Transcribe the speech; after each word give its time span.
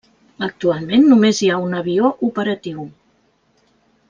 Actualment 0.45 1.05
només 1.11 1.41
hi 1.41 1.51
ha 1.51 1.59
un 1.67 1.77
avió 1.81 2.11
operatiu. 2.31 2.89